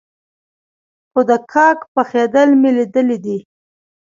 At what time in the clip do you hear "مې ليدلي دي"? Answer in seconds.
2.61-3.37